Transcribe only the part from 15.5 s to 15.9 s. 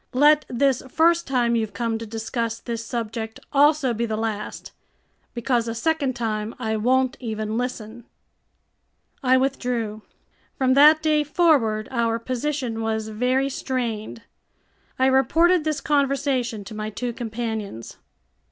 this